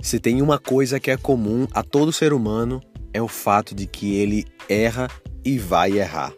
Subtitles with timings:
[0.00, 2.80] Se tem uma coisa que é comum a todo ser humano,
[3.12, 5.08] é o fato de que ele erra
[5.44, 6.32] e vai errar.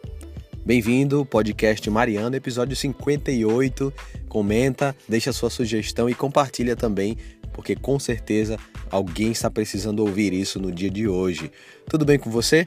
[0.65, 3.93] Bem-vindo, podcast Mariana, episódio 58.
[4.27, 7.15] Comenta, deixa sua sugestão e compartilha também,
[7.53, 8.57] porque com certeza
[8.89, 11.51] alguém está precisando ouvir isso no dia de hoje.
[11.87, 12.65] Tudo bem com você?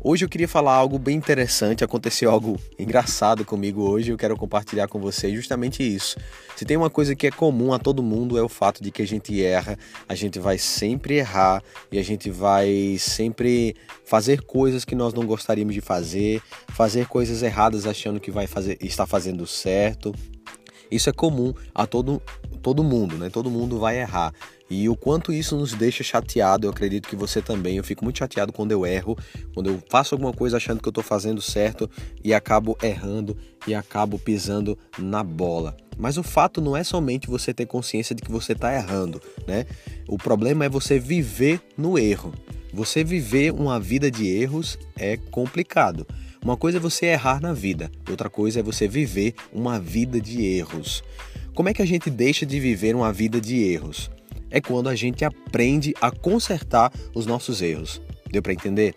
[0.00, 4.86] Hoje eu queria falar algo bem interessante, aconteceu algo engraçado comigo hoje, eu quero compartilhar
[4.86, 6.18] com você justamente isso.
[6.56, 9.00] Se tem uma coisa que é comum a todo mundo é o fato de que
[9.00, 14.84] a gente erra, a gente vai sempre errar e a gente vai sempre fazer coisas
[14.84, 19.46] que nós não gostaríamos de fazer, fazer coisas erradas achando que vai fazer está fazendo
[19.46, 20.14] certo.
[20.90, 22.22] Isso é comum a todo,
[22.64, 23.28] todo mundo, né?
[23.28, 24.32] Todo mundo vai errar.
[24.70, 27.76] E o quanto isso nos deixa chateado, eu acredito que você também.
[27.76, 29.18] Eu fico muito chateado quando eu erro,
[29.52, 31.88] quando eu faço alguma coisa achando que eu estou fazendo certo
[32.24, 33.36] e acabo errando
[33.66, 35.76] e acabo pisando na bola.
[35.98, 39.66] Mas o fato não é somente você ter consciência de que você está errando, né?
[40.08, 42.32] O problema é você viver no erro.
[42.72, 46.06] Você viver uma vida de erros é complicado.
[46.42, 50.44] Uma coisa é você errar na vida, outra coisa é você viver uma vida de
[50.44, 51.02] erros.
[51.54, 54.10] Como é que a gente deixa de viver uma vida de erros?
[54.54, 58.00] é quando a gente aprende a consertar os nossos erros.
[58.30, 58.94] Deu para entender?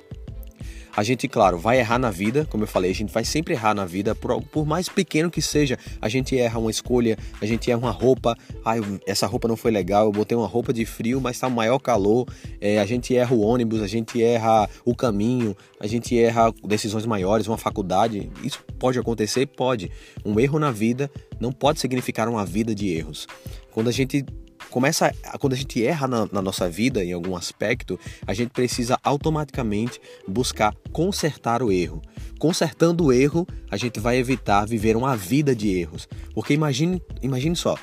[0.97, 3.75] A gente, claro, vai errar na vida, como eu falei, a gente vai sempre errar
[3.75, 5.77] na vida, por, por mais pequeno que seja.
[6.01, 8.73] A gente erra uma escolha, a gente erra uma roupa, ah,
[9.05, 12.25] essa roupa não foi legal, eu botei uma roupa de frio, mas tá maior calor.
[12.59, 17.05] É, a gente erra o ônibus, a gente erra o caminho, a gente erra decisões
[17.05, 18.31] maiores, uma faculdade.
[18.43, 19.45] Isso pode acontecer?
[19.45, 19.91] Pode.
[20.25, 23.27] Um erro na vida não pode significar uma vida de erros.
[23.71, 24.25] Quando a gente
[24.69, 28.97] começa quando a gente erra na, na, nossa vida em algum aspecto, a gente precisa
[29.03, 32.01] automaticamente buscar consertar o erro.
[32.39, 36.07] Consertando o erro, a gente vai evitar viver uma vida de erros.
[36.33, 37.75] Porque imagine, imagine só,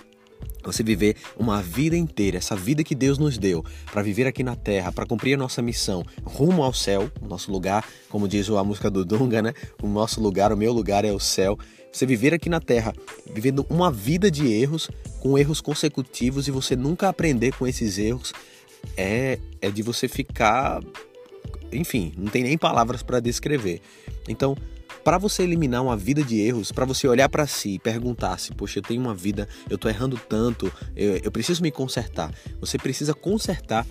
[0.65, 4.57] você viver uma vida inteira, essa vida que Deus nos deu, para viver aqui na
[4.57, 8.65] terra, para cumprir a nossa missão, rumo ao céu, o nosso lugar, como diz a
[8.65, 9.55] música do Dunga, né?
[9.83, 11.59] O nosso lugar, o meu lugar é o céu.
[11.93, 12.93] Você viver aqui na terra,
[13.33, 18.33] vivendo uma vida de erros, com erros consecutivos e você nunca aprender com esses erros,
[18.97, 20.83] é, é de você ficar.
[21.73, 23.81] Enfim, não tem nem palavras para descrever.
[24.29, 24.57] Então,
[25.05, 28.53] para você eliminar uma vida de erros, para você olhar para si e perguntar se,
[28.53, 32.33] poxa, eu tenho uma vida, eu tô errando tanto, eu, eu preciso me consertar.
[32.59, 33.87] Você precisa consertar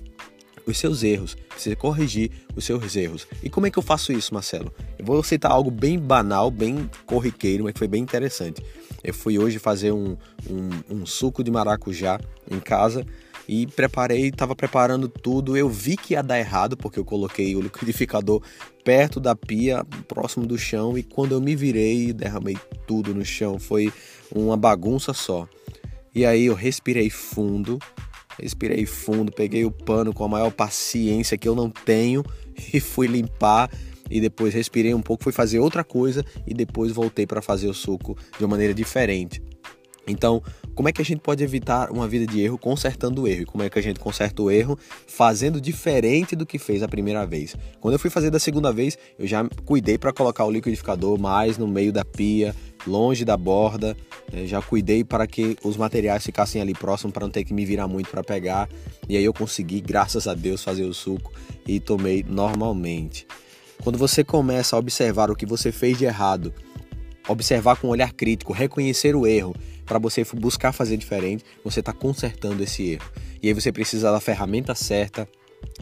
[0.65, 3.27] os seus erros, precisa corrigir os seus erros.
[3.43, 4.73] E como é que eu faço isso, Marcelo?
[4.97, 8.63] Eu vou citar algo bem banal, bem corriqueiro, mas que foi bem interessante.
[9.03, 10.17] Eu fui hoje fazer um,
[10.49, 10.69] um,
[11.01, 12.19] um suco de maracujá
[12.49, 13.05] em casa
[13.47, 15.57] e preparei, estava preparando tudo.
[15.57, 18.41] Eu vi que ia dar errado porque eu coloquei o liquidificador
[18.83, 23.59] perto da pia, próximo do chão, e quando eu me virei, derramei tudo no chão.
[23.59, 23.91] Foi
[24.33, 25.47] uma bagunça só.
[26.13, 27.79] E aí eu respirei fundo,
[28.39, 32.23] respirei fundo, peguei o pano com a maior paciência que eu não tenho
[32.73, 33.69] e fui limpar
[34.09, 37.73] e depois respirei um pouco, fui fazer outra coisa e depois voltei para fazer o
[37.73, 39.41] suco de uma maneira diferente.
[40.05, 40.43] Então,
[40.75, 43.43] como é que a gente pode evitar uma vida de erro consertando o erro?
[43.43, 44.77] E como é que a gente conserta o erro
[45.07, 47.55] fazendo diferente do que fez a primeira vez?
[47.79, 51.57] Quando eu fui fazer da segunda vez, eu já cuidei para colocar o liquidificador mais
[51.57, 52.55] no meio da pia,
[52.85, 53.95] longe da borda.
[54.31, 54.45] Né?
[54.45, 57.87] Já cuidei para que os materiais ficassem ali próximo para não ter que me virar
[57.87, 58.67] muito para pegar.
[59.07, 61.31] E aí eu consegui, graças a Deus, fazer o suco
[61.65, 63.25] e tomei normalmente.
[63.83, 66.53] Quando você começa a observar o que você fez de errado,
[67.27, 71.93] observar com um olhar crítico, reconhecer o erro para você buscar fazer diferente, você está
[71.93, 73.09] consertando esse erro.
[73.41, 75.27] E aí você precisa da ferramenta certa,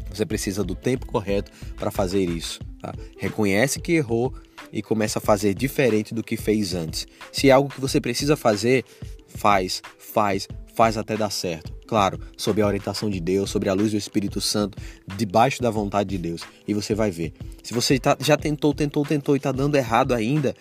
[0.09, 2.59] você precisa do tempo correto para fazer isso.
[2.81, 2.94] Tá?
[3.18, 4.34] Reconhece que errou
[4.72, 7.07] e começa a fazer diferente do que fez antes.
[7.31, 8.84] Se é algo que você precisa fazer,
[9.28, 11.72] faz, faz, faz até dar certo.
[11.88, 14.78] Claro, sob a orientação de Deus, sobre a luz do Espírito Santo,
[15.18, 16.41] debaixo da vontade de Deus.
[16.66, 17.34] E você vai ver.
[17.62, 20.56] Se você tá, já tentou, tentou, tentou e está dando errado ainda,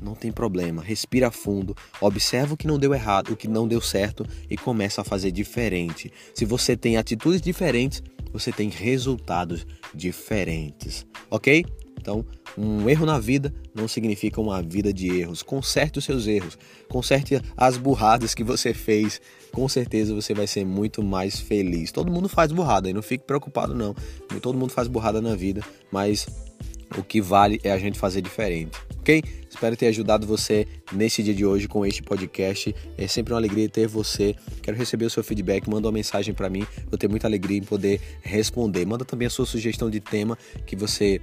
[0.00, 0.82] não tem problema.
[0.82, 5.00] Respira fundo, observa o que não deu errado, o que não deu certo e começa
[5.00, 6.12] a fazer diferente.
[6.34, 8.02] Se você tem atitudes diferentes,
[8.32, 11.64] você tem resultados diferentes, ok?
[11.98, 12.24] Então,
[12.56, 15.42] um erro na vida não significa uma vida de erros.
[15.42, 16.56] Conserte os seus erros,
[16.88, 19.20] conserte as burradas que você fez.
[19.52, 21.90] Com certeza você vai ser muito mais feliz.
[21.90, 23.94] Todo mundo faz burrada e não fique preocupado não.
[24.40, 26.26] Todo mundo faz burrada na vida, mas
[26.96, 29.22] o que vale é a gente fazer diferente, ok?
[29.56, 32.76] Espero ter ajudado você nesse dia de hoje com este podcast.
[32.98, 34.36] É sempre uma alegria ter você.
[34.60, 35.66] Quero receber o seu feedback.
[35.66, 36.66] Manda uma mensagem para mim.
[36.90, 38.84] Vou ter muita alegria em poder responder.
[38.84, 40.36] Manda também a sua sugestão de tema
[40.66, 41.22] que você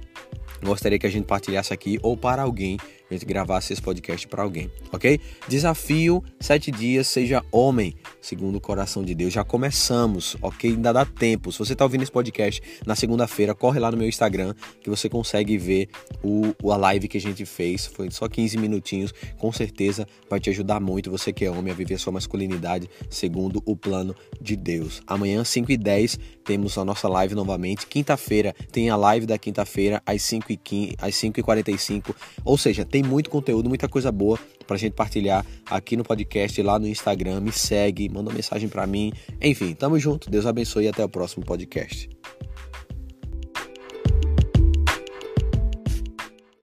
[0.64, 2.78] gostaria que a gente partilhasse aqui ou para alguém,
[3.10, 5.20] a gente gravasse esse podcast para alguém, ok?
[5.46, 7.94] Desafio: sete dias, seja homem.
[8.20, 9.32] segundo o coração de Deus.
[9.32, 10.70] Já começamos, ok?
[10.70, 11.52] Ainda dá tempo.
[11.52, 15.08] Se você está ouvindo esse podcast na segunda-feira, corre lá no meu Instagram que você
[15.08, 15.88] consegue ver
[16.22, 17.86] o, a live que a gente fez.
[17.86, 19.12] Foi só 15 minutinhos.
[19.38, 22.88] Com certeza vai te ajudar muito, você que é homem, a viver a sua masculinidade
[23.08, 25.02] segundo o plano de Deus.
[25.06, 27.86] Amanhã, 5 e 10 temos a nossa live novamente.
[27.86, 32.58] Quinta-feira tem a live da quinta-feira às 5 e 15, às 5 e 45 Ou
[32.58, 36.86] seja, tem muito conteúdo, muita coisa boa pra gente partilhar aqui no podcast, lá no
[36.86, 37.40] Instagram.
[37.40, 39.12] Me segue, manda mensagem para mim.
[39.40, 40.30] Enfim, tamo junto.
[40.30, 42.08] Deus abençoe e até o próximo podcast.